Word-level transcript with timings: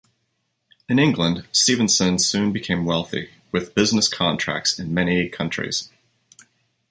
In 0.89 0.97
England, 0.97 1.47
Stephenson 1.51 2.17
soon 2.17 2.51
became 2.51 2.85
wealthy, 2.85 3.29
with 3.51 3.75
business 3.75 4.07
contacts 4.07 4.79
in 4.79 4.95
many 4.95 5.29
countries. 5.29 5.89